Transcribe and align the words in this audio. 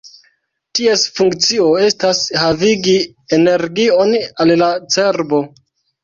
Ties 0.77 1.01
funkcio 1.17 1.65
estas 1.87 2.21
havigi 2.43 2.95
energion 3.37 4.15
al 4.45 4.53
la 4.63 4.71
cerbo. 4.97 5.43